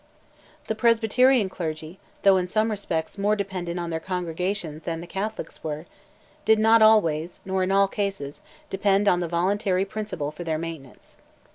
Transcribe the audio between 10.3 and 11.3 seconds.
for their maintenance.